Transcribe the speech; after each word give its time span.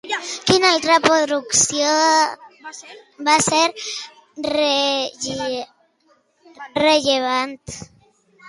Quina 0.51 0.69
altra 0.75 0.93
producció 1.07 1.91
va 3.27 3.35
ser 3.49 3.61
rellevant? 6.79 7.59